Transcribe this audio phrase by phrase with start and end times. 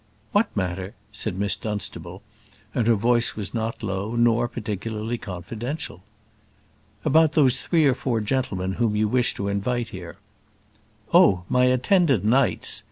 [0.31, 2.23] "What matter?" said Miss Dunstable;
[2.73, 6.01] and her voice was not low, nor particularly confidential.
[7.05, 10.17] "About those three or four gentlemen whom you wish to invite here?"
[11.13, 11.43] "Oh!
[11.49, 12.79] my attendant knights!